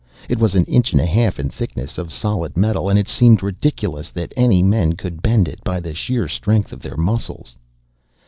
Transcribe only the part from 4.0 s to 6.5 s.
that any men could bend it by the sheer